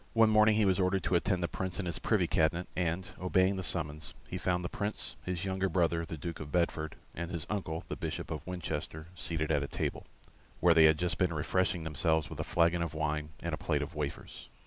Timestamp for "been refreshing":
11.19-11.83